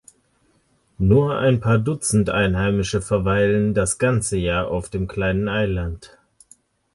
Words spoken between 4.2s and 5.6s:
Jahr auf dem kleinen